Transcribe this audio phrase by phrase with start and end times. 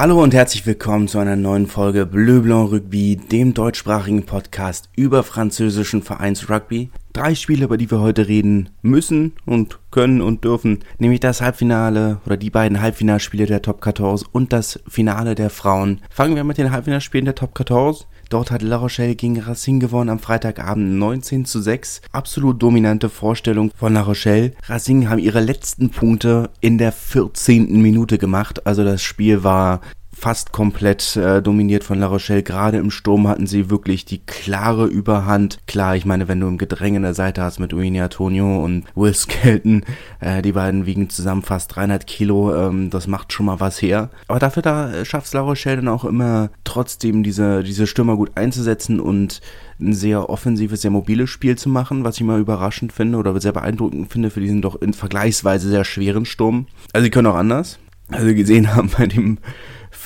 [0.00, 5.24] Hallo und herzlich willkommen zu einer neuen Folge Bleu Blanc Rugby, dem deutschsprachigen Podcast über
[5.24, 6.90] französischen Vereins Rugby.
[7.12, 12.20] Drei Spiele, über die wir heute reden müssen und können und dürfen, nämlich das Halbfinale
[12.26, 16.00] oder die beiden Halbfinalspiele der Top 14 und das Finale der Frauen.
[16.10, 20.10] Fangen wir mit den Halbfinalspielen der Top 14 Dort hat La Rochelle gegen Racing gewonnen
[20.10, 22.02] am Freitagabend 19 zu 6.
[22.12, 24.52] Absolut dominante Vorstellung von La Rochelle.
[24.66, 27.80] Racing haben ihre letzten Punkte in der 14.
[27.80, 28.66] Minute gemacht.
[28.66, 29.80] Also das Spiel war
[30.18, 32.42] fast komplett äh, dominiert von La Rochelle.
[32.42, 35.58] Gerade im Sturm hatten sie wirklich die klare Überhand.
[35.66, 39.14] Klar, ich meine, wenn du im Gedränge der Seite hast mit Uini Antonio und Will
[39.14, 39.84] Skelton,
[40.20, 44.10] äh, die beiden wiegen zusammen fast 300 Kilo, ähm, das macht schon mal was her.
[44.26, 49.00] Aber dafür da schafft La Rochelle dann auch immer trotzdem diese, diese Stürmer gut einzusetzen
[49.00, 49.40] und
[49.80, 53.52] ein sehr offensives, sehr mobiles Spiel zu machen, was ich mal überraschend finde oder sehr
[53.52, 56.66] beeindruckend finde für diesen doch in vergleichsweise sehr schweren Sturm.
[56.92, 57.78] Also sie können auch anders.
[58.10, 59.38] Also gesehen haben bei dem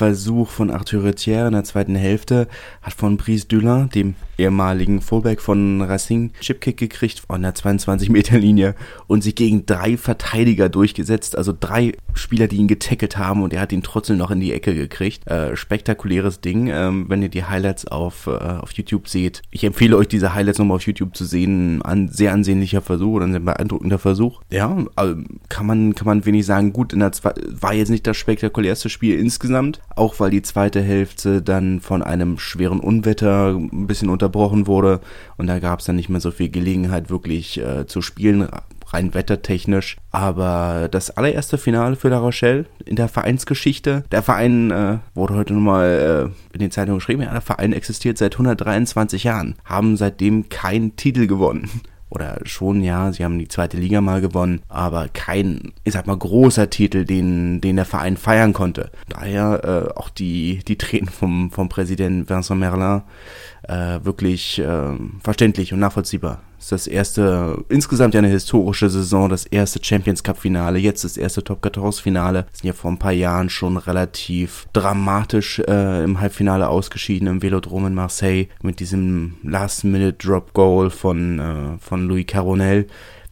[0.03, 2.49] Versuch von Arthur Retière in der zweiten Hälfte
[2.83, 8.39] hat von Brice Dulin, dem ehemaligen Fullback von Racing, Chipkick gekriegt von der 22 Meter
[8.39, 8.75] Linie
[9.07, 13.61] und sich gegen drei Verteidiger durchgesetzt, also drei Spieler, die ihn getackelt haben und er
[13.61, 15.27] hat ihn trotzdem noch in die Ecke gekriegt.
[15.29, 19.43] Äh, spektakuläres Ding, ähm, wenn ihr die Highlights auf, äh, auf YouTube seht.
[19.51, 21.83] Ich empfehle euch diese Highlights nochmal auf YouTube zu sehen.
[21.83, 24.43] Ein sehr ansehnlicher Versuch oder ein sehr beeindruckender Versuch.
[24.51, 25.17] Ja, also
[25.49, 26.73] kann man, kann man wenig sagen.
[26.73, 27.13] Gut, in der
[27.61, 32.39] war jetzt nicht das spektakulärste Spiel insgesamt, auch weil die zweite Hälfte dann von einem
[32.39, 35.01] schweren Unwetter ein bisschen unterbrochen wurde
[35.37, 38.49] und da gab es dann nicht mehr so viel Gelegenheit wirklich äh, zu spielen,
[38.89, 39.97] rein wettertechnisch.
[40.11, 44.05] Aber das allererste Finale für La Rochelle in der Vereinsgeschichte.
[44.11, 48.19] Der Verein äh, wurde heute nochmal äh, in den Zeitungen geschrieben, ja, der Verein existiert
[48.19, 51.71] seit 123 Jahren, haben seitdem keinen Titel gewonnen
[52.13, 56.17] oder schon, ja, sie haben die zweite Liga mal gewonnen, aber kein, ich sag mal,
[56.17, 58.91] großer Titel, den, den der Verein feiern konnte.
[59.09, 63.03] Daher äh, auch die, die Tränen vom, vom Präsident Vincent Merlin
[63.63, 66.43] äh, wirklich äh, verständlich und nachvollziehbar.
[66.63, 71.03] Das ist das erste, insgesamt ja eine historische Saison, das erste Champions Cup Finale, jetzt
[71.03, 72.47] das erste Top 14 Finale.
[72.53, 77.89] Sind ja vor ein paar Jahren schon relativ dramatisch äh, im Halbfinale ausgeschieden im Velodrom
[77.89, 82.87] in Marseille mit diesem Last-Minute-Drop-Goal von, äh, von Louis Caronel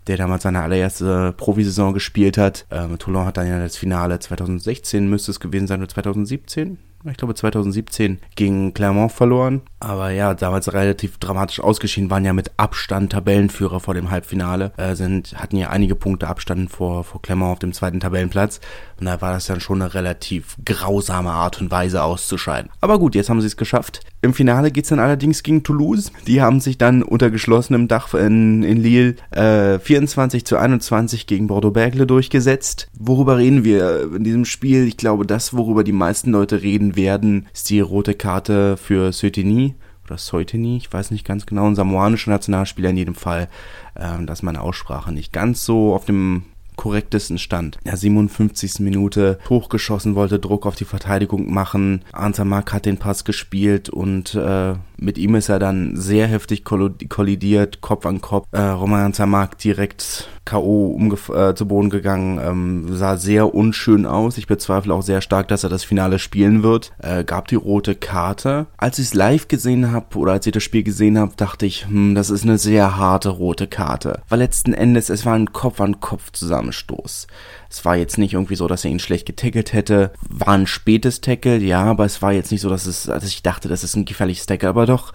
[0.06, 2.66] der damals seine allererste Profisaison gespielt hat.
[2.72, 6.78] Ähm, Toulon hat dann ja das Finale 2016, müsste es gewesen sein, oder 2017?
[7.04, 9.62] Ich glaube 2017 gegen Clermont verloren.
[9.80, 14.94] Aber ja, damals relativ dramatisch ausgeschieden, waren ja mit Abstand Tabellenführer vor dem Halbfinale, äh,
[14.94, 18.60] sind, hatten ja einige Punkte Abstand vor, vor Clermont auf dem zweiten Tabellenplatz.
[18.98, 22.70] Und da war das dann schon eine relativ grausame Art und Weise auszuscheiden.
[22.80, 24.00] Aber gut, jetzt haben sie es geschafft.
[24.22, 26.12] Im Finale geht's dann allerdings gegen Toulouse.
[26.26, 31.46] Die haben sich dann unter geschlossenem Dach in, in Lille äh, 24 zu 21 gegen
[31.46, 32.90] Bordeaux-Bergle durchgesetzt.
[32.98, 34.86] Worüber reden wir in diesem Spiel?
[34.86, 39.74] Ich glaube, das, worüber die meisten Leute reden werden, ist die rote Karte für Söteni
[40.10, 43.48] oder Soiteni, ich weiß nicht ganz genau, ein samoanischer Nationalspieler in jedem Fall,
[43.94, 46.42] äh, dass meine Aussprache nicht ganz so auf dem
[46.80, 47.76] korrektesten stand.
[47.84, 48.80] Ja, 57.
[48.80, 52.02] Minute hochgeschossen, wollte Druck auf die Verteidigung machen.
[52.10, 57.80] Ansamak hat den Pass gespielt und äh, mit ihm ist er dann sehr heftig kollidiert,
[57.80, 58.46] Kopf an Kopf.
[58.52, 60.98] Äh, Roman Zamak direkt K.O.
[61.34, 64.36] Äh, zu Boden gegangen, ähm, sah sehr unschön aus.
[64.36, 66.92] Ich bezweifle auch sehr stark, dass er das Finale spielen wird.
[66.98, 68.66] Äh, gab die rote Karte.
[68.76, 71.86] Als ich es live gesehen habe oder als ich das Spiel gesehen habe, dachte ich,
[71.86, 74.22] hm, das ist eine sehr harte rote Karte.
[74.28, 77.26] Weil letzten Endes, es war ein Kopf-an-Kopf-Zusammenstoß.
[77.70, 80.12] Es war jetzt nicht irgendwie so, dass er ihn schlecht getackelt hätte.
[80.28, 83.42] War ein spätes Tackle, ja, aber es war jetzt nicht so, dass es, dass ich
[83.42, 84.68] dachte, das ist ein gefährliches Tackle.
[84.68, 85.12] Aber doch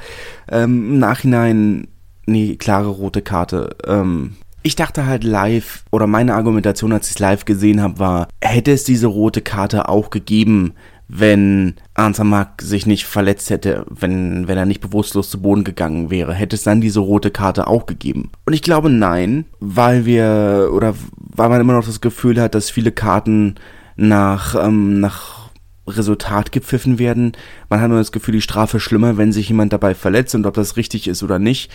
[0.49, 1.88] ähm, im Nachhinein
[2.25, 3.75] nee, klare rote Karte.
[3.85, 8.27] Ähm, ich dachte halt live, oder meine Argumentation, als ich es live gesehen habe, war,
[8.41, 10.73] hätte es diese rote Karte auch gegeben,
[11.07, 16.33] wenn Ansamak sich nicht verletzt hätte, wenn, wenn er nicht bewusstlos zu Boden gegangen wäre,
[16.33, 18.31] hätte es dann diese rote Karte auch gegeben?
[18.45, 20.95] Und ich glaube nein, weil wir, oder
[21.38, 23.56] weil man immer noch das Gefühl hat, dass viele Karten
[23.96, 25.50] nach, ähm, nach
[25.88, 27.34] Resultat gepfiffen werden.
[27.69, 30.56] Man hat nur das Gefühl, die Strafe schlimmer, wenn sich jemand dabei verletzt und ob
[30.56, 31.71] das richtig ist oder nicht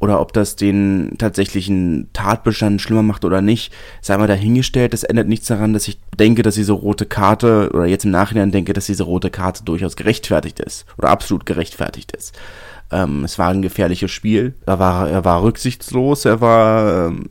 [0.00, 4.92] oder ob das den tatsächlichen Tatbestand schlimmer macht oder nicht, sei mal dahingestellt.
[4.92, 8.50] Das ändert nichts daran, dass ich denke, dass diese rote Karte oder jetzt im Nachhinein
[8.50, 12.36] denke, dass diese rote Karte durchaus gerechtfertigt ist oder absolut gerechtfertigt ist.
[12.90, 14.54] Ähm, es war ein gefährliches Spiel.
[14.66, 17.28] Er war, er war rücksichtslos, er war ähm,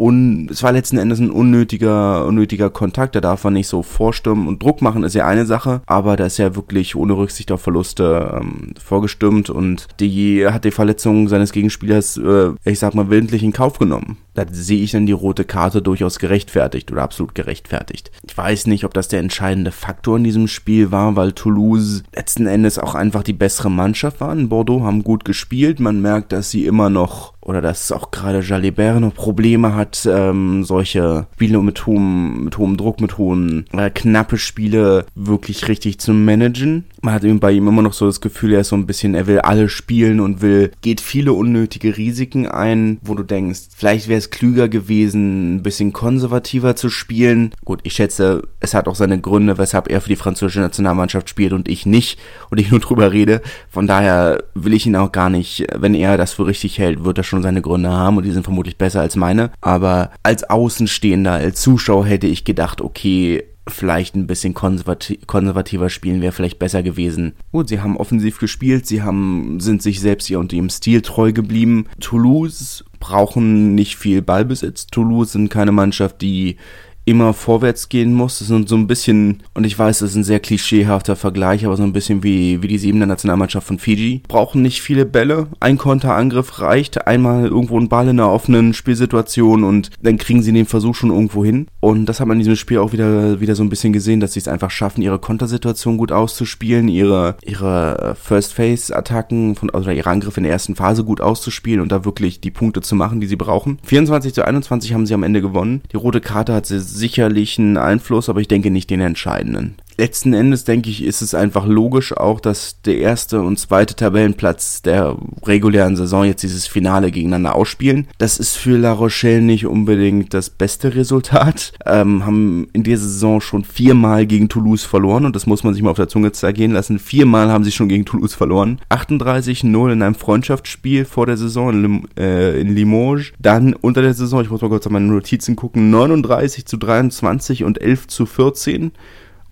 [0.00, 3.14] un, es war letzten Endes ein unnötiger, unnötiger Kontakt.
[3.14, 5.82] Da darf man nicht so vorstürmen und Druck machen, ist ja eine Sache.
[5.86, 10.70] Aber da ist ja wirklich ohne Rücksicht auf Verluste ähm, vorgestimmt und die hat die
[10.70, 14.16] Verletzung seines Gegenspielers, äh, ich sag mal, willentlich in Kauf genommen.
[14.44, 18.10] Da sehe ich dann die rote Karte durchaus gerechtfertigt oder absolut gerechtfertigt.
[18.26, 22.46] Ich weiß nicht, ob das der entscheidende Faktor in diesem Spiel war, weil Toulouse letzten
[22.46, 24.34] Endes auch einfach die bessere Mannschaft war.
[24.34, 25.80] Bordeaux haben gut gespielt.
[25.80, 30.62] Man merkt, dass sie immer noch oder dass auch gerade Jalibert noch Probleme hat, ähm,
[30.64, 36.12] solche Spiele mit hohem, mit hohem Druck, mit hohen, äh, knappe Spiele wirklich richtig zu
[36.12, 36.84] managen.
[37.02, 39.14] Man hat eben bei ihm immer noch so das Gefühl, er ist so ein bisschen,
[39.14, 44.08] er will alle spielen und will, geht viele unnötige Risiken ein, wo du denkst, vielleicht
[44.08, 47.52] wäre es klüger gewesen, ein bisschen konservativer zu spielen.
[47.64, 51.52] Gut, ich schätze, es hat auch seine Gründe, weshalb er für die französische Nationalmannschaft spielt
[51.52, 52.18] und ich nicht
[52.50, 53.40] und ich nur drüber rede.
[53.70, 57.18] Von daher will ich ihn auch gar nicht, wenn er das für richtig hält, wird
[57.18, 59.50] er schon seine Gründe haben und die sind vermutlich besser als meine.
[59.60, 66.20] Aber als Außenstehender, als Zuschauer hätte ich gedacht, okay, vielleicht ein bisschen konservati konservativer spielen
[66.22, 67.34] wäre vielleicht besser gewesen.
[67.52, 71.32] Gut, sie haben offensiv gespielt, sie haben, sind sich selbst ihr und ihrem Stil treu
[71.32, 71.86] geblieben.
[72.00, 74.86] Toulouse brauchen nicht viel Ballbesitz.
[74.86, 76.56] Toulouse sind keine Mannschaft, die
[77.04, 78.38] immer vorwärts gehen muss.
[78.38, 81.76] Das ist so ein bisschen, und ich weiß, das ist ein sehr klischeehafter Vergleich, aber
[81.76, 84.22] so ein bisschen wie, wie die siebende Nationalmannschaft von Fiji.
[84.28, 85.48] Brauchen nicht viele Bälle.
[85.60, 87.06] Ein Konterangriff reicht.
[87.06, 91.10] Einmal irgendwo ein Ball in einer offenen Spielsituation und dann kriegen sie den Versuch schon
[91.10, 91.66] irgendwo hin.
[91.80, 94.34] Und das hat man in diesem Spiel auch wieder, wieder so ein bisschen gesehen, dass
[94.34, 100.40] sie es einfach schaffen, ihre Kontersituation gut auszuspielen, ihre, ihre First-Face-Attacken von, oder ihre Angriffe
[100.40, 103.36] in der ersten Phase gut auszuspielen und da wirklich die Punkte zu machen, die sie
[103.36, 103.78] brauchen.
[103.84, 105.80] 24 zu 21 haben sie am Ende gewonnen.
[105.92, 110.32] Die rote Karte hat sie sicherlich einen Einfluss, aber ich denke nicht den entscheidenden letzten
[110.32, 115.16] Endes denke ich, ist es einfach logisch auch, dass der erste und zweite Tabellenplatz der
[115.44, 118.08] regulären Saison jetzt dieses Finale gegeneinander ausspielen.
[118.16, 121.72] Das ist für La Rochelle nicht unbedingt das beste Resultat.
[121.84, 125.82] Ähm, haben in dieser Saison schon viermal gegen Toulouse verloren und das muss man sich
[125.82, 126.98] mal auf der Zunge zergehen lassen.
[126.98, 128.80] Viermal haben sie schon gegen Toulouse verloren.
[128.88, 133.32] 38-0 in einem Freundschaftsspiel vor der Saison in, Lim äh, in Limoges.
[133.38, 137.64] Dann unter der Saison, ich muss mal kurz auf meine Notizen gucken, 39 zu 23
[137.64, 138.92] und 11 zu 14.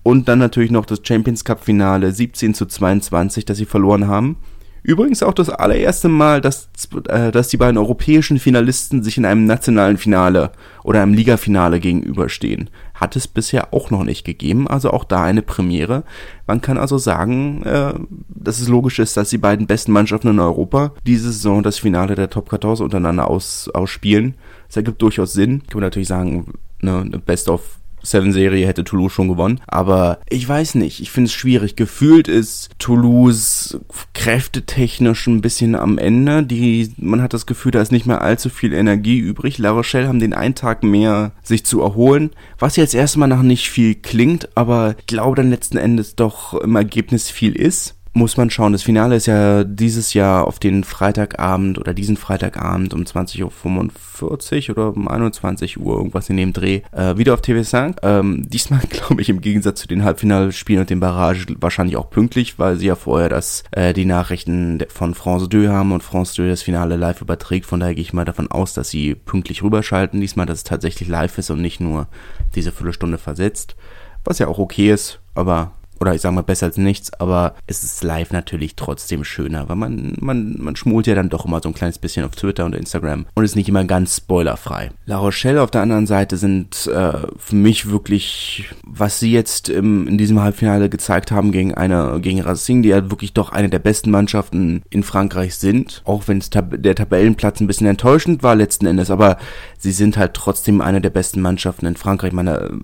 [0.03, 4.37] Und dann natürlich noch das Champions Cup Finale 17 zu 22, das sie verloren haben.
[4.83, 6.71] Übrigens auch das allererste Mal, dass,
[7.09, 10.53] äh, dass die beiden europäischen Finalisten sich in einem nationalen Finale
[10.85, 12.71] oder einem Ligafinale gegenüberstehen.
[12.95, 16.05] Hat es bisher auch noch nicht gegeben, also auch da eine Premiere.
[16.47, 17.93] Man kann also sagen, äh,
[18.29, 22.15] dass es logisch ist, dass die beiden besten Mannschaften in Europa diese Saison das Finale
[22.15, 24.35] der Top 14 untereinander aus, ausspielen.
[24.69, 25.65] Das ergibt durchaus Sinn.
[25.69, 29.61] Kann man natürlich sagen, ne, Best of Seven-Serie hätte Toulouse schon gewonnen.
[29.67, 31.77] Aber ich weiß nicht, ich finde es schwierig.
[31.77, 33.81] Gefühlt ist Toulouse
[34.15, 36.43] kräftetechnisch ein bisschen am Ende.
[36.43, 39.59] Die, man hat das Gefühl, da ist nicht mehr allzu viel Energie übrig.
[39.59, 42.31] La Rochelle haben den einen Tag mehr, sich zu erholen.
[42.59, 46.77] Was jetzt erstmal nach nicht viel klingt, aber ich glaube dann letzten Endes doch im
[46.77, 48.73] Ergebnis viel ist muss man schauen.
[48.73, 54.77] Das Finale ist ja dieses Jahr auf den Freitagabend oder diesen Freitagabend um 20.45 Uhr
[54.77, 57.97] oder um 21 Uhr, irgendwas in dem Dreh, äh, wieder auf TV5.
[58.03, 62.59] Ähm, diesmal, glaube ich, im Gegensatz zu den Halbfinalspielen und den Barrage wahrscheinlich auch pünktlich,
[62.59, 66.49] weil sie ja vorher das, äh, die Nachrichten von France 2 haben und France 2
[66.49, 67.67] das Finale live überträgt.
[67.67, 70.21] Von daher gehe ich mal davon aus, dass sie pünktlich rüberschalten.
[70.21, 72.09] Diesmal, dass es tatsächlich live ist und nicht nur
[72.55, 73.77] diese Viertelstunde versetzt.
[74.25, 77.83] Was ja auch okay ist, aber oder ich sag mal besser als nichts, aber es
[77.85, 81.69] ist live natürlich trotzdem schöner, weil man, man, man schmult ja dann doch immer so
[81.69, 84.91] ein kleines bisschen auf Twitter und Instagram und ist nicht immer ganz spoilerfrei.
[85.07, 90.07] La Rochelle auf der anderen Seite sind äh, für mich wirklich, was sie jetzt im,
[90.07, 93.79] in diesem Halbfinale gezeigt haben gegen eine, gegen Racing, die ja wirklich doch eine der
[93.79, 98.87] besten Mannschaften in Frankreich sind, auch wenn Tab der Tabellenplatz ein bisschen enttäuschend war letzten
[98.87, 99.39] Endes, aber
[99.79, 102.29] sie sind halt trotzdem eine der besten Mannschaften in Frankreich.
[102.29, 102.81] Ich meine,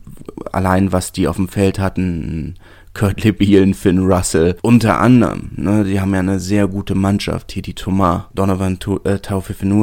[0.53, 2.57] allein was die auf dem Feld hatten,
[2.95, 5.51] Kurt Lebielen, Finn Russell, unter anderem.
[5.57, 7.51] Ne, die haben ja eine sehr gute Mannschaft.
[7.51, 9.19] Hier die Thomas, Donovan äh,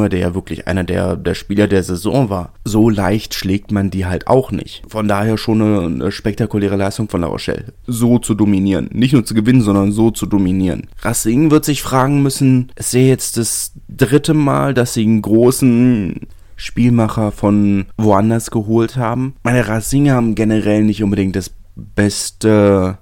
[0.10, 2.54] der ja wirklich einer der, der Spieler der Saison war.
[2.64, 4.84] So leicht schlägt man die halt auch nicht.
[4.88, 7.74] Von daher schon eine, eine spektakuläre Leistung von La Rochelle.
[7.86, 8.90] So zu dominieren.
[8.94, 10.88] Nicht nur zu gewinnen, sondern so zu dominieren.
[11.02, 16.28] Racing wird sich fragen müssen, es ist jetzt das dritte Mal, dass sie einen großen
[16.56, 19.34] Spielmacher von woanders geholt haben.
[19.44, 22.98] Meine Racing haben generell nicht unbedingt das beste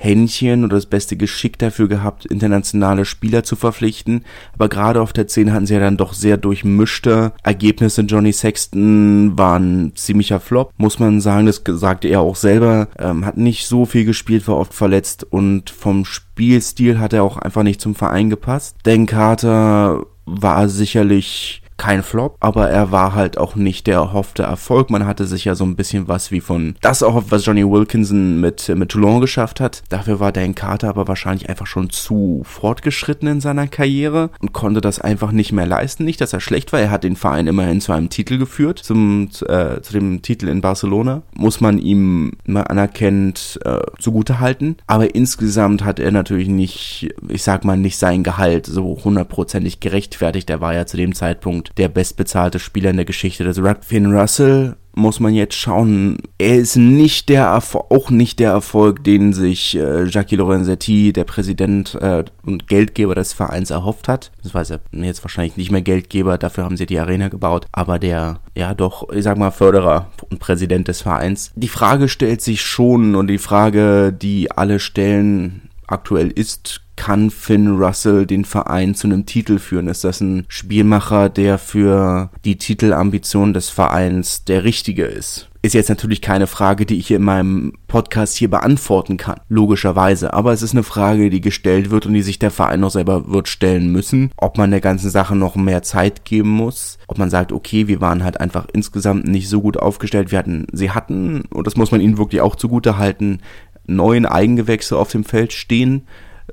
[0.00, 4.24] Händchen oder das beste Geschick dafür gehabt, internationale Spieler zu verpflichten.
[4.54, 8.00] Aber gerade auf der 10 hatten sie ja dann doch sehr durchmischte Ergebnisse.
[8.02, 11.46] Johnny Sexton war ein ziemlicher Flop, muss man sagen.
[11.46, 12.88] Das sagte er auch selber.
[12.98, 17.36] Ähm, hat nicht so viel gespielt, war oft verletzt und vom Spielstil hat er auch
[17.36, 18.76] einfach nicht zum Verein gepasst.
[18.84, 24.90] Dan Carter war sicherlich kein Flop, aber er war halt auch nicht der erhoffte Erfolg.
[24.90, 28.38] Man hatte sich ja so ein bisschen was wie von das auch, was Johnny Wilkinson
[28.38, 29.82] mit, mit Toulon geschafft hat.
[29.88, 34.82] Dafür war Dan Carter aber wahrscheinlich einfach schon zu fortgeschritten in seiner Karriere und konnte
[34.82, 36.04] das einfach nicht mehr leisten.
[36.04, 39.30] Nicht, dass er schlecht war, er hat den Verein immerhin zu einem Titel geführt, zum,
[39.48, 41.22] äh, zu dem Titel in Barcelona.
[41.34, 44.76] Muss man ihm mal anerkennt äh, zugute halten.
[44.86, 50.50] Aber insgesamt hat er natürlich nicht, ich sag mal, nicht sein Gehalt so hundertprozentig gerechtfertigt.
[50.50, 53.84] Er war ja zu dem Zeitpunkt der bestbezahlte Spieler in der Geschichte des Rugby.
[53.86, 56.18] Finn Russell muss man jetzt schauen.
[56.38, 61.24] Er ist nicht der Erfolg, auch nicht der Erfolg, den sich äh, Jacques Lorenzetti, der
[61.24, 64.32] Präsident äh, und Geldgeber des Vereins, erhofft hat.
[64.42, 67.66] Er jetzt wahrscheinlich nicht mehr Geldgeber, dafür haben sie die Arena gebaut.
[67.72, 71.52] Aber der, ja doch, ich sag mal, Förderer und Präsident des Vereins.
[71.54, 77.78] Die Frage stellt sich schon und die Frage, die alle stellen aktuell ist, kann Finn
[77.82, 79.88] Russell den Verein zu einem Titel führen?
[79.88, 85.48] Ist das ein Spielmacher, der für die Titelambition des Vereins der richtige ist?
[85.62, 90.34] Ist jetzt natürlich keine Frage, die ich hier in meinem Podcast hier beantworten kann, logischerweise.
[90.34, 93.30] Aber es ist eine Frage, die gestellt wird und die sich der Verein noch selber
[93.32, 94.30] wird stellen müssen.
[94.36, 96.98] Ob man der ganzen Sache noch mehr Zeit geben muss.
[97.06, 100.32] Ob man sagt, okay, wir waren halt einfach insgesamt nicht so gut aufgestellt.
[100.32, 103.38] Wir hatten, sie hatten, und das muss man ihnen wirklich auch zugute halten,
[103.86, 106.02] neun Eigengewächse auf dem Feld stehen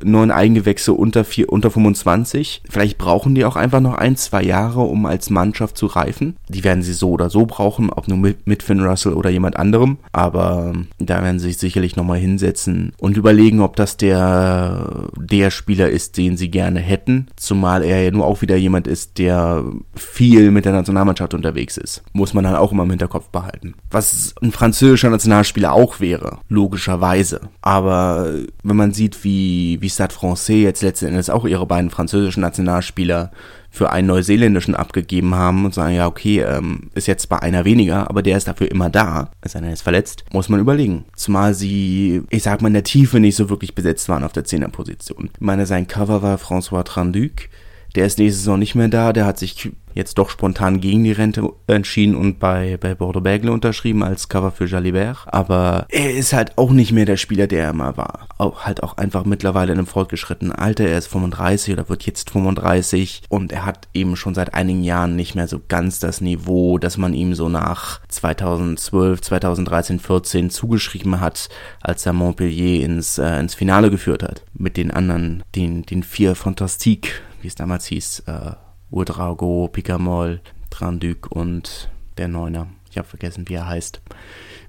[0.04, 2.62] neun Eigengewächse unter, vier, unter 25.
[2.70, 6.36] Vielleicht brauchen die auch einfach noch ein, zwei Jahre, um als Mannschaft zu reifen.
[6.50, 9.58] Die werden sie so oder so brauchen, ob nur mit, mit Finn Russell oder jemand
[9.58, 9.98] anderem.
[10.12, 15.90] Aber da werden sie sich sicherlich nochmal hinsetzen und überlegen, ob das der, der Spieler
[15.90, 17.28] ist, den sie gerne hätten.
[17.36, 19.64] Zumal er ja nur auch wieder jemand ist, der
[19.96, 22.04] viel mit der Nationalmannschaft unterwegs ist.
[22.14, 23.76] Muss man dann auch immer im Hinterkopf behalten.
[23.92, 27.42] Was ein französischer Nationalspieler auch wäre, logischerweise.
[27.62, 31.90] Aber wenn man sieht, wie, wie wie Stade Francais jetzt letzten Endes auch ihre beiden
[31.90, 33.32] französischen Nationalspieler
[33.70, 38.10] für einen neuseeländischen abgegeben haben und sagen, ja, okay, ähm, ist jetzt bei einer weniger,
[38.10, 41.06] aber der ist dafür immer da, ist einer ist verletzt, muss man überlegen.
[41.16, 44.44] Zumal sie, ich sag mal, in der Tiefe nicht so wirklich besetzt waren auf der
[44.44, 45.30] Zehnerposition.
[45.34, 47.48] Ich meine, sein Cover war François Tranduc,
[47.98, 51.14] der ist nächste Saison nicht mehr da, der hat sich jetzt doch spontan gegen die
[51.14, 55.26] Rente entschieden und bei, bei Bordeaux Bergle unterschrieben als Cover für Jalibert.
[55.26, 58.28] Aber er ist halt auch nicht mehr der Spieler, der er immer war.
[58.38, 60.86] Auch halt auch einfach mittlerweile in einem fortgeschrittenen Alter.
[60.86, 65.16] Er ist 35 oder wird jetzt 35 und er hat eben schon seit einigen Jahren
[65.16, 71.20] nicht mehr so ganz das Niveau, das man ihm so nach 2012, 2013, 14 zugeschrieben
[71.20, 71.50] hat,
[71.82, 74.44] als er Montpellier ins, äh, ins Finale geführt hat.
[74.54, 78.52] Mit den anderen, den, den vier Fantastique, wie es damals hieß, äh,
[78.90, 82.68] Urdrago, Picamol, Tranduc und der Neuner.
[82.90, 84.02] Ich habe vergessen, wie er heißt.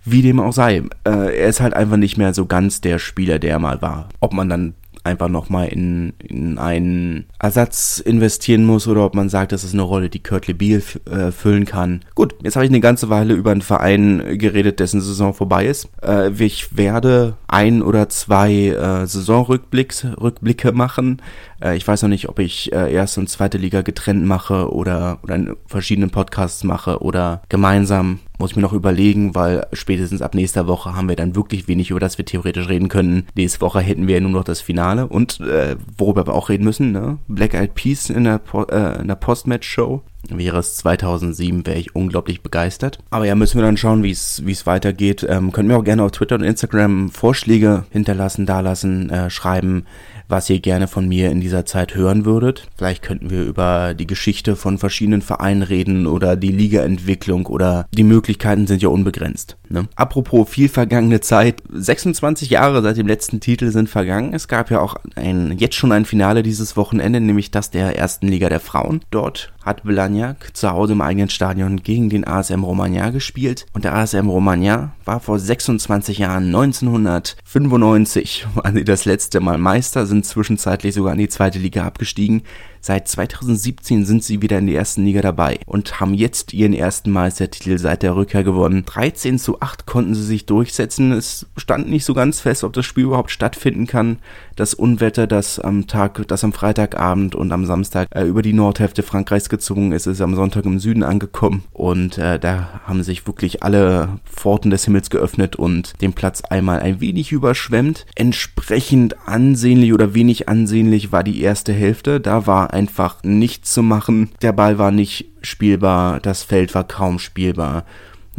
[0.04, 3.38] Wie dem auch sei, äh, er ist halt einfach nicht mehr so ganz der Spieler,
[3.38, 4.08] der er mal war.
[4.20, 4.74] Ob man dann
[5.08, 9.82] einfach nochmal in, in einen Ersatz investieren muss oder ob man sagt, das ist eine
[9.82, 12.02] Rolle, die Kurt Lebiel äh, füllen kann.
[12.14, 15.88] Gut, jetzt habe ich eine ganze Weile über einen Verein geredet, dessen Saison vorbei ist.
[16.02, 21.22] Äh, ich werde ein oder zwei äh, Saisonrückblicke machen.
[21.62, 25.18] Äh, ich weiß noch nicht, ob ich äh, erste und zweite Liga getrennt mache oder,
[25.22, 28.20] oder in verschiedenen Podcasts mache oder gemeinsam.
[28.38, 31.90] Muss ich mir noch überlegen, weil spätestens ab nächster Woche haben wir dann wirklich wenig,
[31.90, 33.26] über das wir theoretisch reden können.
[33.34, 36.64] Nächste Woche hätten wir ja nur noch das Finale und äh, worüber wir auch reden
[36.64, 37.18] müssen, ne?
[37.26, 40.02] Black Eyed Peas in der, po äh, in der Postmatch-Show.
[40.28, 42.98] Wäre es 2007, wäre ich unglaublich begeistert.
[43.10, 45.26] Aber ja, müssen wir dann schauen, wie es weitergeht.
[45.28, 49.84] Ähm, könnt mir auch gerne auf Twitter und Instagram Vorschläge hinterlassen, dalassen, äh, schreiben
[50.28, 52.66] was ihr gerne von mir in dieser Zeit hören würdet.
[52.76, 58.04] Vielleicht könnten wir über die Geschichte von verschiedenen Vereinen reden oder die Ligaentwicklung oder die
[58.04, 59.56] Möglichkeiten sind ja unbegrenzt.
[59.68, 59.88] Ne?
[59.96, 64.34] Apropos viel vergangene Zeit, 26 Jahre seit dem letzten Titel sind vergangen.
[64.34, 68.28] Es gab ja auch ein, jetzt schon ein Finale dieses Wochenende, nämlich das der ersten
[68.28, 69.00] Liga der Frauen.
[69.10, 73.66] Dort hat Blagnac zu Hause im eigenen Stadion gegen den ASM Romagna gespielt.
[73.74, 80.04] Und der ASM Romagna war vor 26 Jahren 1995 waren sie das letzte Mal Meister,
[80.04, 82.42] sind zwischenzeitlich sogar in die zweite Liga abgestiegen
[82.80, 87.10] Seit 2017 sind sie wieder in der ersten Liga dabei und haben jetzt ihren ersten
[87.10, 88.84] Meistertitel seit der Rückkehr gewonnen.
[88.84, 91.12] 13 zu 8 konnten sie sich durchsetzen.
[91.12, 94.18] Es stand nicht so ganz fest, ob das Spiel überhaupt stattfinden kann.
[94.56, 99.02] Das Unwetter, das am Tag, das am Freitagabend und am Samstag äh, über die Nordhälfte
[99.02, 103.62] Frankreichs gezogen ist, ist am Sonntag im Süden angekommen und äh, da haben sich wirklich
[103.62, 108.06] alle Pforten des Himmels geöffnet und den Platz einmal ein wenig überschwemmt.
[108.14, 112.20] Entsprechend ansehnlich oder wenig ansehnlich war die erste Hälfte.
[112.20, 114.30] Da war einfach nichts zu machen.
[114.42, 117.84] Der Ball war nicht spielbar, das Feld war kaum spielbar.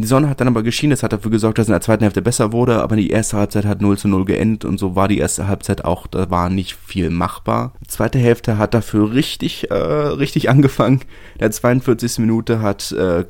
[0.02, 2.22] Die Sonne hat dann aber geschienen, das hat dafür gesorgt, dass in der zweiten Hälfte
[2.22, 5.18] besser wurde, aber die erste Halbzeit hat 0 zu 0 geendet und so war die
[5.18, 7.74] erste Halbzeit auch, da war nicht viel machbar.
[7.82, 11.02] Die zweite Hälfte hat dafür richtig, äh, richtig angefangen.
[11.34, 12.20] In der 42.
[12.20, 13.26] Minute hat äh,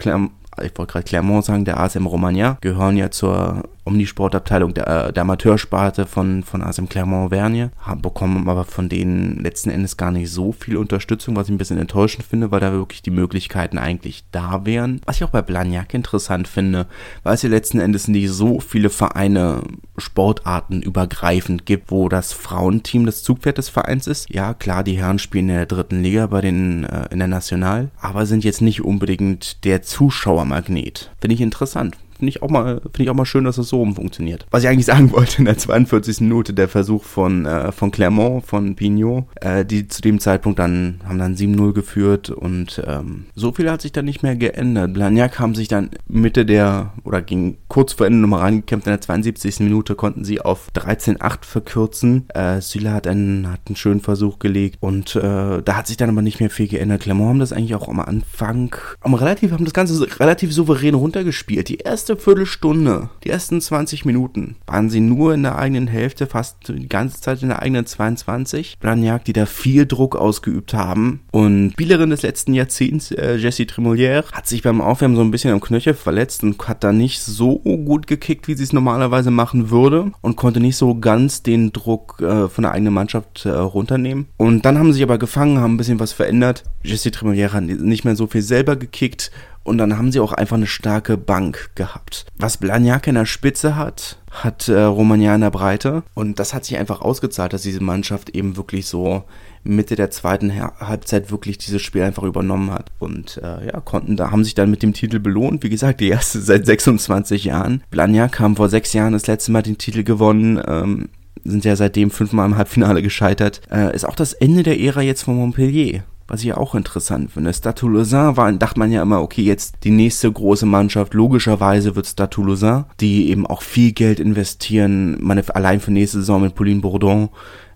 [0.63, 5.21] ich wollte gerade Clermont sagen, der ASM Romagna, gehören ja zur Omnisportabteilung der, äh, der
[5.21, 10.77] Amateursparte von, von ASM Clermont-Auvergne, bekommen aber von denen letzten Endes gar nicht so viel
[10.77, 15.01] Unterstützung, was ich ein bisschen enttäuschend finde, weil da wirklich die Möglichkeiten eigentlich da wären.
[15.05, 16.87] Was ich auch bei Blagnac interessant finde,
[17.23, 19.63] weil es ja letzten Endes nicht so viele Vereine
[19.97, 24.29] Sportarten übergreifend gibt, wo das Frauenteam das Zugpferd des Vereins ist.
[24.29, 27.89] Ja, klar, die Herren spielen in der dritten Liga bei den äh, in der National,
[27.99, 31.11] aber sind jetzt nicht unbedingt der Zuschauermagnet.
[31.19, 33.77] Finde ich interessant finde ich auch mal, finde ich auch mal schön, dass es so
[33.77, 34.45] rum funktioniert.
[34.51, 36.21] Was ich eigentlich sagen wollte in der 42.
[36.21, 40.99] Minute, der Versuch von, äh, von Clermont, von Pignot, äh, die zu dem Zeitpunkt dann,
[41.05, 44.93] haben dann 7-0 geführt und ähm, so viel hat sich dann nicht mehr geändert.
[44.93, 49.01] Blagnac haben sich dann Mitte der, oder ging kurz vor Ende nochmal reingekämpft, in der
[49.01, 49.61] 72.
[49.61, 52.29] Minute konnten sie auf 13-8 verkürzen.
[52.29, 56.09] Äh, Sylla hat einen, hat einen schönen Versuch gelegt und äh, da hat sich dann
[56.09, 57.01] aber nicht mehr viel geändert.
[57.01, 61.69] Clermont haben das eigentlich auch am Anfang, am relativ, haben das Ganze relativ souverän runtergespielt.
[61.69, 66.25] Die erste erste Viertelstunde, die ersten 20 Minuten, waren sie nur in der eigenen Hälfte,
[66.25, 68.77] fast die ganze Zeit in der eigenen 22.
[68.79, 71.21] Blagnac, die da viel Druck ausgeübt haben.
[71.31, 75.53] Und Spielerin des letzten Jahrzehnts, äh, Jessie Tremolière, hat sich beim Aufwärmen so ein bisschen
[75.53, 79.69] am Knöchel verletzt und hat da nicht so gut gekickt, wie sie es normalerweise machen
[79.69, 80.11] würde.
[80.21, 84.29] Und konnte nicht so ganz den Druck äh, von der eigenen Mannschaft äh, runternehmen.
[84.37, 86.63] Und dann haben sie sich aber gefangen, haben ein bisschen was verändert.
[86.81, 89.31] Jessie Tremolière hat nicht mehr so viel selber gekickt
[89.69, 92.25] und dann haben sie auch einfach eine starke Bank gehabt.
[92.37, 96.03] Was Blagnac in der Spitze hat, hat äh, Romagna in der Breite.
[96.15, 99.23] Und das hat sich einfach ausgezahlt, dass diese Mannschaft eben wirklich so
[99.63, 102.91] Mitte der zweiten Halbzeit wirklich dieses Spiel einfach übernommen hat.
[102.97, 105.63] Und äh, ja, konnten da, haben sich dann mit dem Titel belohnt.
[105.63, 107.83] Wie gesagt, die erste seit 26 Jahren.
[107.91, 110.59] Blagnac haben vor sechs Jahren das letzte Mal den Titel gewonnen.
[110.67, 111.09] Ähm,
[111.43, 113.61] sind ja seitdem fünfmal im Halbfinale gescheitert.
[113.71, 117.53] Äh, ist auch das Ende der Ära jetzt von Montpellier was ich auch interessant finde.
[117.53, 122.05] Stade Toulousain war, dachte man ja immer, okay, jetzt die nächste große Mannschaft, logischerweise wird
[122.05, 126.81] Stade Toulousain, die eben auch viel Geld investieren, meine, allein für nächste Saison mit Pauline
[126.81, 127.29] Bourdon,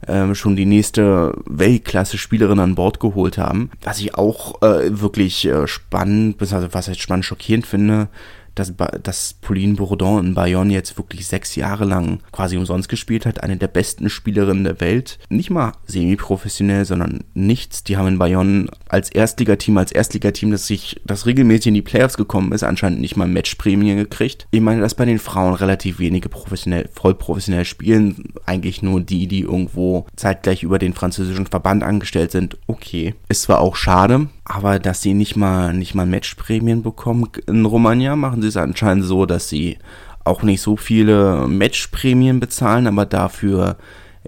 [0.07, 3.72] ähm, schon die nächste Weltklasse-Spielerin an Bord geholt haben.
[3.83, 8.10] Was ich auch äh, wirklich äh, spannend, also was ich spannend schockierend finde,
[8.55, 13.43] dass, dass Pauline Bourdon in Bayonne jetzt wirklich sechs Jahre lang quasi umsonst gespielt hat.
[13.43, 15.19] Eine der besten Spielerinnen der Welt.
[15.29, 17.83] Nicht mal semi-professionell, sondern nichts.
[17.83, 22.18] Die haben in Bayonne als Erstligateam, als Erstligateam, das sich, das regelmäßig in die Playoffs
[22.18, 24.48] gekommen ist, anscheinend nicht mal Matchprämien gekriegt.
[24.51, 28.33] Ich meine, dass bei den Frauen relativ wenige professionell, voll professionell spielen.
[28.46, 32.57] Eigentlich nur die, die irgendwo zeitgleich über den französischen Verband angestellt sind.
[32.68, 33.16] Okay.
[33.29, 38.16] Ist zwar auch schade, aber dass sie nicht mal, nicht mal Matchprämien bekommen in Romagna,
[38.16, 39.77] machen sie es anscheinend so, dass sie
[40.25, 43.77] auch nicht so viele Matchprämien bezahlen, aber dafür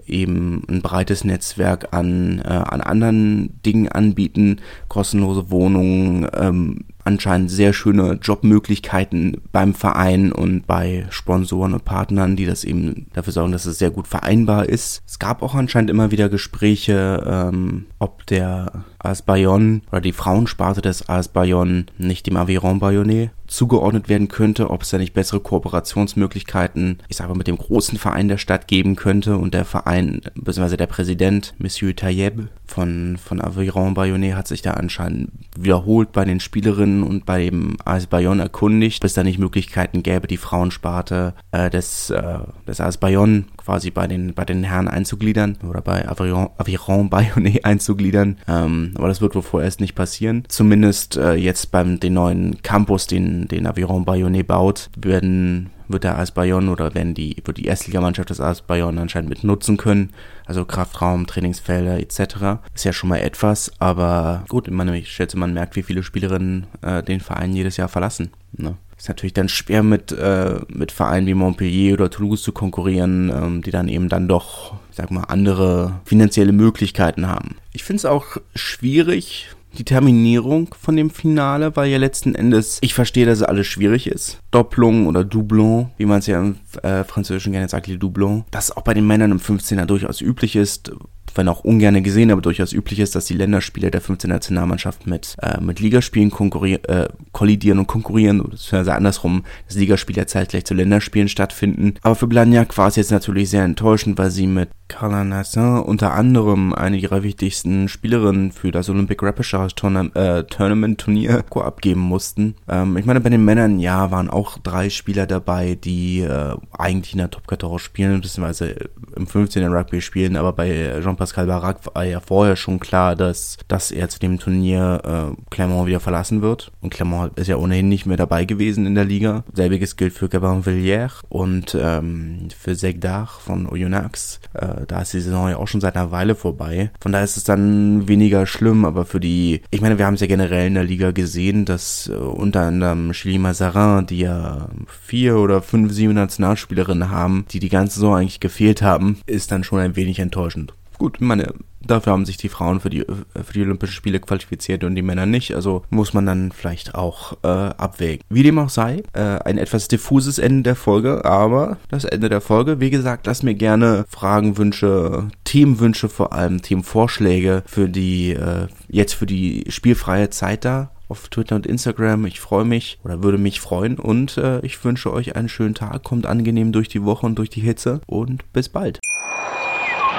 [0.06, 7.72] eben ein breites Netzwerk an, äh, an anderen Dingen anbieten, kostenlose Wohnungen, ähm, anscheinend sehr
[7.72, 13.64] schöne Jobmöglichkeiten beim Verein und bei Sponsoren und Partnern, die das eben dafür sorgen, dass
[13.64, 15.02] es sehr gut vereinbar ist.
[15.06, 20.82] Es gab auch anscheinend immer wieder Gespräche, ähm, ob der AS Bayonne oder die Frauensparte
[20.82, 25.40] des AS Bayonne nicht dem Aviron Bayonnais zugeordnet werden könnte, ob es da nicht bessere
[25.40, 30.20] Kooperationsmöglichkeiten, ich sage mal, mit dem großen Verein der Stadt geben könnte und der Verein,
[30.34, 36.24] beziehungsweise der Präsident, Monsieur Tayeb von, von Aviron Bayonnais hat sich da anscheinend wiederholt bei
[36.24, 40.36] den Spielerinnen und bei dem AS Bayonne erkundigt, ob es da nicht Möglichkeiten gäbe, die
[40.36, 45.82] Frauensparte äh, des, äh, des AS Bayonne quasi bei den, bei den Herren einzugliedern oder
[45.82, 48.38] bei Aviron, Aviron Bayonnais einzugliedern.
[48.46, 50.44] Ähm, aber das wird wohl vorerst nicht passieren.
[50.48, 56.18] Zumindest äh, jetzt beim den neuen Campus, den, den Aviron Bayonnais baut, werden wird der
[56.18, 60.10] AS Bayonne oder werden die, wird die Erstligamannschaft des AS Bayonne anscheinend mit nutzen können.
[60.46, 62.60] Also Kraftraum, Trainingsfelder etc.
[62.74, 66.66] Ist ja schon mal etwas, aber gut, meine, ich schätze, man merkt, wie viele Spielerinnen
[66.82, 68.30] äh, den Verein jedes Jahr verlassen.
[68.52, 68.76] Ne?
[68.96, 73.62] Ist natürlich dann schwer mit, äh, mit Vereinen wie Montpellier oder Toulouse zu konkurrieren, ähm,
[73.62, 77.56] die dann eben dann doch, ich sag mal, andere finanzielle Möglichkeiten haben.
[77.72, 82.94] Ich finde es auch schwierig, die Terminierung von dem Finale, weil ja letzten Endes, ich
[82.94, 84.38] verstehe, dass es alles schwierig ist.
[84.50, 88.76] Doppelung oder Doublon, wie man es ja im äh, Französischen gerne sagt, les Doublons, das
[88.76, 90.92] auch bei den Männern im 15er durchaus üblich ist,
[91.36, 95.36] wenn auch ungern gesehen, aber durchaus üblich ist, dass die Länderspiele der 15 Nationalmannschaft mit,
[95.42, 101.94] äh, mit Ligaspielen äh, kollidieren und konkurrieren, beziehungsweise andersrum, dass Ligaspiele zeitgleich zu Länderspielen stattfinden.
[102.02, 106.12] Aber für Blagnac war es jetzt natürlich sehr enttäuschend, weil sie mit Carla Nassin unter
[106.12, 109.74] anderem eine ihrer wichtigsten Spielerinnen für das Olympic Repechage
[110.14, 112.54] äh, Tournament Turnier abgeben mussten.
[112.68, 117.14] Ähm, ich meine, bei den Männern, ja, waren auch drei Spieler dabei, die äh, eigentlich
[117.14, 118.76] in der Top 14 spielen, beziehungsweise
[119.16, 119.66] im 15.
[119.72, 124.18] Rugby spielen, aber bei Jean-Pascal Barak war ja vorher schon klar, dass, dass er zu
[124.18, 126.72] dem Turnier äh, Clermont wieder verlassen wird.
[126.80, 129.44] Und Clermont ist ja ohnehin nicht mehr dabei gewesen in der Liga.
[129.52, 134.40] Selbiges gilt für Gabin Villiers und ähm, für Zegdar von Oyonnax.
[134.54, 136.90] Äh, da ist die Saison ja auch schon seit einer Weile vorbei.
[137.00, 140.20] Von daher ist es dann weniger schlimm, aber für die, ich meine, wir haben es
[140.20, 144.68] ja generell in der Liga gesehen, dass äh, unter anderem Chili Mazarin, die ja
[145.04, 149.64] vier oder fünf, sieben Nationalspielerinnen haben, die die ganze Saison eigentlich gefehlt haben, ist dann
[149.64, 150.72] schon ein wenig enttäuschend.
[150.98, 151.52] Gut, meine,
[151.86, 155.26] dafür haben sich die Frauen für die, für die Olympischen Spiele qualifiziert und die Männer
[155.26, 155.54] nicht.
[155.54, 158.24] Also muss man dann vielleicht auch äh, abwägen.
[158.28, 162.40] Wie dem auch sei, äh, ein etwas diffuses Ende der Folge, aber das Ende der
[162.40, 162.80] Folge.
[162.80, 169.14] Wie gesagt, lasst mir gerne Fragen, Wünsche, Themenwünsche, vor allem Themenvorschläge für die, äh, jetzt
[169.14, 172.26] für die spielfreie Zeit da auf Twitter und Instagram.
[172.26, 176.02] Ich freue mich oder würde mich freuen und äh, ich wünsche euch einen schönen Tag.
[176.02, 179.00] Kommt angenehm durch die Woche und durch die Hitze und bis bald.